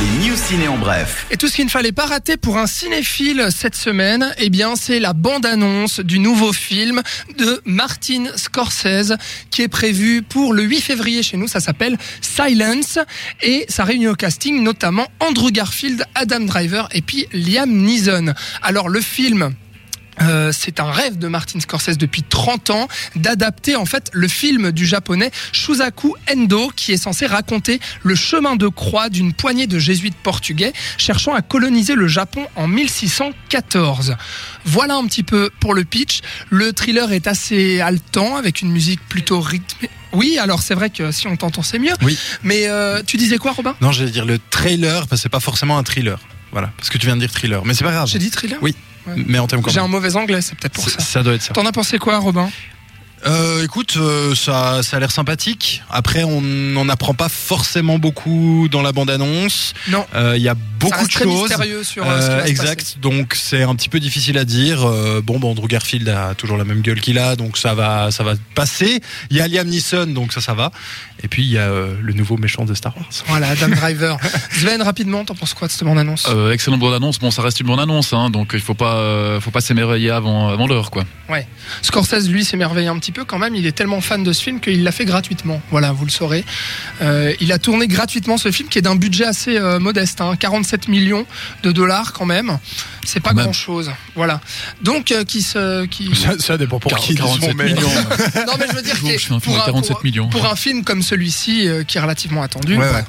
[0.00, 1.26] les news ciné en bref.
[1.30, 4.74] Et tout ce qu'il ne fallait pas rater pour un cinéphile cette semaine, eh bien,
[4.74, 7.02] c'est la bande-annonce du nouveau film
[7.36, 9.14] de Martin Scorsese
[9.50, 11.48] qui est prévu pour le 8 février chez nous.
[11.48, 12.98] Ça s'appelle Silence
[13.42, 18.32] et ça réunit au casting notamment Andrew Garfield, Adam Driver et puis Liam Neeson.
[18.62, 19.52] Alors, le film
[20.22, 24.72] euh, c'est un rêve de Martin Scorsese depuis 30 ans d'adapter en fait le film
[24.72, 29.78] du japonais Shusaku Endo qui est censé raconter le chemin de croix d'une poignée de
[29.78, 34.16] jésuites portugais cherchant à coloniser le Japon en 1614.
[34.64, 36.20] Voilà un petit peu pour le pitch.
[36.50, 39.90] Le thriller est assez haletant avec une musique plutôt rythmée.
[40.12, 41.94] Oui, alors c'est vrai que si on t'entend c'est mieux.
[42.02, 42.18] Oui.
[42.42, 43.76] Mais euh, tu disais quoi Robin?
[43.80, 46.18] Non, j'allais dire le trailer, parce que c'est pas forcément un thriller.
[46.52, 47.64] Voilà, parce que tu viens de dire thriller.
[47.64, 48.08] Mais c'est pas grave.
[48.08, 48.58] J'ai dit thriller?
[48.60, 48.74] Oui.
[49.06, 49.14] Ouais.
[49.26, 50.98] Mais en termes J'ai un mauvais anglais, c'est peut-être pour ça.
[50.98, 51.04] ça.
[51.04, 51.52] ça doit être ça.
[51.54, 52.50] T'en as pensé quoi Robin?
[53.26, 55.82] Euh, écoute, euh, ça, ça a l'air sympathique.
[55.90, 59.74] Après, on n'en apprend pas forcément beaucoup dans la bande-annonce.
[59.88, 60.06] Non.
[60.14, 61.42] Euh, Il y a ça beaucoup reste de très choses.
[61.42, 64.88] mystérieux sur ce qui va se exact, donc c'est un petit peu difficile à dire.
[64.88, 68.10] Euh, bon, bon, Andrew Garfield a toujours la même gueule qu'il a, donc ça va,
[68.10, 69.00] ça va passer.
[69.30, 70.70] Il y a Liam Neeson, donc ça, ça va.
[71.22, 73.06] Et puis il y a euh, le nouveau méchant de Star Wars.
[73.26, 74.16] Voilà, Adam Driver.
[74.52, 76.26] Sven, rapidement, t'en penses quoi de cette bande-annonce?
[76.30, 77.18] Euh, excellente bande annonce.
[77.18, 80.10] Bon, ça reste une bonne annonce, hein, donc il faut pas, euh, faut pas s'émerveiller
[80.10, 81.04] avant, avant l'heure, quoi.
[81.82, 83.54] Scorsese, lui, s'émerveille un petit peu quand même.
[83.54, 85.60] Il est tellement fan de ce film qu'il l'a fait gratuitement.
[85.70, 86.44] Voilà, vous le saurez.
[87.02, 90.36] Euh, il a tourné gratuitement ce film qui est d'un budget assez euh, modeste, hein,
[90.38, 91.26] 47 millions
[91.62, 92.58] de dollars quand même.
[93.04, 93.44] C'est pas Même.
[93.44, 93.90] grand-chose.
[94.14, 94.40] Voilà.
[94.82, 96.14] Donc, euh, qui se, qui.
[96.14, 97.14] Ça, ça dépend pour qui.
[97.14, 97.88] 47 mais- millions.
[98.46, 100.28] Non, mais je veux dire que je fais un film pour à 47 pour- millions.
[100.28, 102.72] Pour un film comme celui-ci, euh, qui est relativement attendu.
[102.72, 102.98] Ouais, voilà.
[102.98, 103.04] ouais.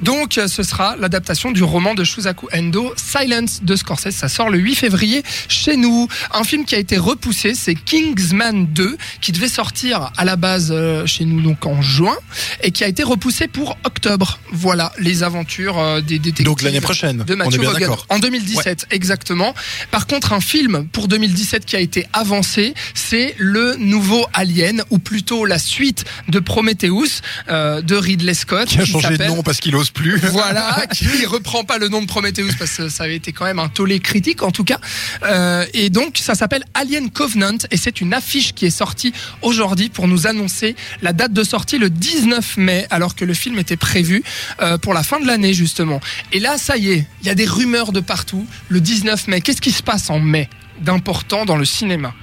[0.00, 4.10] Donc, euh, ce sera l'adaptation du roman de Shusaku Endo, Silence de Scorsese.
[4.14, 6.08] Ça sort le 8 février chez nous.
[6.32, 10.70] Un film qui a été repoussé, c'est Kingsman 2, qui devait sortir à la base
[10.70, 12.16] euh, chez nous donc en juin,
[12.62, 14.38] et qui a été repoussé pour octobre.
[14.52, 16.46] Voilà, les aventures euh, des détectives.
[16.46, 17.18] Donc l'année prochaine.
[17.24, 17.80] De on Mathieu est bien Vaughan.
[17.80, 18.06] d'accord.
[18.08, 19.54] En 2017, exactement.
[19.90, 24.98] Par contre, un film pour 2017 qui a été avancé, c'est le nouveau Alien, ou
[24.98, 28.68] plutôt la suite de Prometheus euh, de Ridley Scott.
[28.68, 30.18] Qui a changé de nom parce qu'il ose plus.
[30.32, 33.58] voilà, qui reprend pas le nom de Prometheus parce que ça avait été quand même
[33.58, 34.78] un tollé critique en tout cas.
[35.24, 39.88] Euh, et donc ça s'appelle Alien Covenant et c'est une affiche qui est sortie aujourd'hui
[39.88, 43.76] pour nous annoncer la date de sortie le 19 mai alors que le film était
[43.76, 44.22] prévu
[44.60, 46.00] euh, pour la fin de l'année justement.
[46.32, 48.46] Et là ça y est, il y a des rumeurs de partout.
[48.68, 50.48] Le 19 mai, qu'est-ce qui se passe en mai
[50.80, 52.14] d'important dans le cinéma?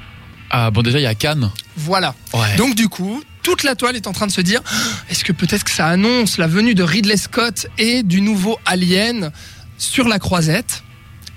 [0.50, 1.52] Ah, bon, déjà, il y a Cannes.
[1.78, 2.16] Voilà.
[2.34, 2.56] Ouais.
[2.58, 4.62] Donc du coup, toute la toile est en train de se dire
[5.10, 9.32] est-ce que peut-être que ça annonce la venue de Ridley Scott et du nouveau Alien
[9.78, 10.84] sur la croisette?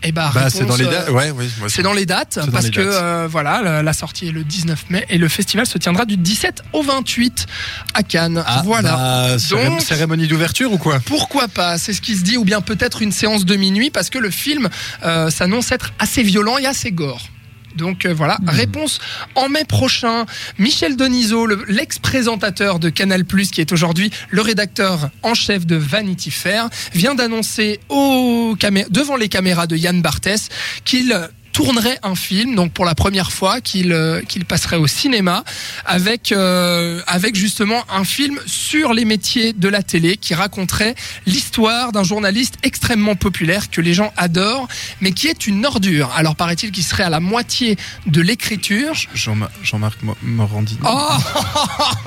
[0.05, 1.09] Eh bah, Bah, c'est dans les euh, dates.
[1.11, 1.49] Ouais, oui.
[1.59, 3.03] moi, c'est dans les dates dans parce les que dates.
[3.03, 6.17] euh, voilà la, la sortie est le 19 mai et le festival se tiendra du
[6.17, 7.47] 17 au 28
[7.95, 8.43] à Cannes.
[8.47, 8.91] Ah, voilà.
[8.93, 10.99] bah, Donc- cérémonie d'ouverture ou quoi?
[11.05, 11.79] Pourquoi pas?
[11.79, 14.31] C'est ce qui se dit, ou bien peut-être une séance de minuit, parce que le
[14.31, 14.69] film
[15.05, 17.29] euh, s'annonce être assez violent et assez gore.
[17.77, 18.99] Donc euh, voilà, réponse
[19.35, 20.27] en mai prochain.
[20.59, 26.31] Michel Denisot, le- l'ex-présentateur de Canal+, qui est aujourd'hui le rédacteur en chef de Vanity
[26.31, 30.49] Fair, vient d'annoncer devant les caméras de Yann Barthès
[30.85, 31.17] qu'il
[31.53, 35.45] tournerait un film, donc pour la première fois qu'il euh, qu'il passerait au cinéma
[35.85, 40.95] avec euh, avec justement un film sur les métiers de la télé qui raconterait
[41.27, 44.67] l'histoire d'un journaliste extrêmement populaire que les gens adorent,
[45.01, 46.11] mais qui est une ordure.
[46.17, 47.77] Alors paraît-il qu'il serait à la moitié
[48.07, 48.95] de l'écriture.
[49.15, 50.81] Jean- Jean-Marc Mo- Morandini.
[50.85, 51.09] Oh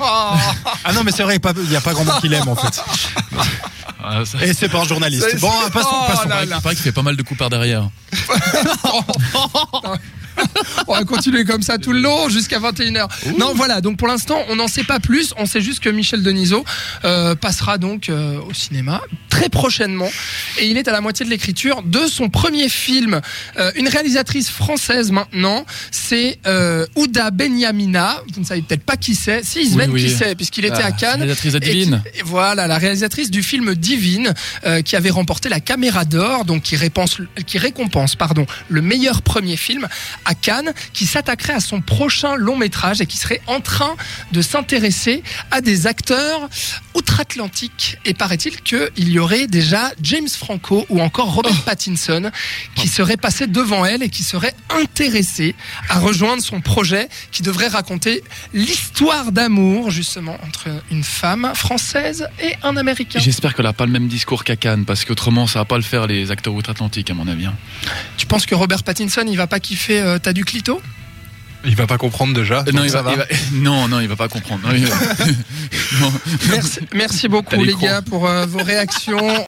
[0.00, 2.82] Ah non, mais c'est vrai, il n'y a pas grand monde qui l'aime en fait.
[4.08, 5.40] Ah, ça- Et c'est pas un journaliste.
[5.40, 6.28] Bon, passons, Oh passons.
[6.28, 6.60] là Il là.
[6.60, 7.88] paraît qu'il fait pas mal de coups par derrière.
[10.88, 13.08] On va continuer comme ça tout le long jusqu'à 21h.
[13.38, 15.32] Non, voilà, donc pour l'instant, on n'en sait pas plus.
[15.38, 16.64] On sait juste que Michel Denisot
[17.04, 20.08] euh, passera donc euh, au cinéma très prochainement.
[20.58, 23.20] Et il est à la moitié de l'écriture de son premier film.
[23.58, 28.16] Euh, une réalisatrice française maintenant, c'est euh, Ouda Benyamina.
[28.34, 29.44] Vous ne savez peut-être pas qui c'est.
[29.44, 30.08] Si, Sven Oui, oui.
[30.08, 31.20] qui c'est, puisqu'il était Ah, à Cannes.
[31.22, 32.02] réalisatrice Et qui- Adeline.
[32.14, 34.32] et voilà, la réalisatrice du film Divine,
[34.64, 39.22] euh, qui avait remporté la Caméra d'Or, donc qui récompense, qui récompense pardon, le meilleur
[39.22, 39.86] premier film
[40.26, 43.96] à Cannes, qui s'attaquerait à son prochain long métrage et qui serait en train
[44.32, 46.48] de s'intéresser à des acteurs
[47.16, 47.96] outre-Atlantique.
[48.04, 52.30] Et paraît-il qu'il y aurait déjà James Franco ou encore Robert Pattinson
[52.74, 55.54] qui seraient passés devant elle et qui seraient intéressés
[55.88, 58.22] à rejoindre son projet qui devrait raconter
[58.52, 63.18] l'histoire d'amour justement entre une femme française et un Américain.
[63.18, 65.82] J'espère qu'elle a pas le même discours qu'à Cannes, parce qu'autrement, ça va pas le
[65.82, 67.46] faire les acteurs outre-Atlantique, à mon avis.
[67.46, 67.54] hein.
[68.18, 70.82] Tu penses que Robert Pattinson il va pas kiffer euh, T'as du clito?
[71.66, 72.64] Il va pas comprendre déjà.
[72.66, 74.66] Euh, non, il va, il va- non, non, il va pas comprendre.
[74.66, 74.94] Non, il va-
[76.00, 76.12] Non.
[76.50, 79.44] Merci, merci beaucoup les gars pour euh, vos réactions.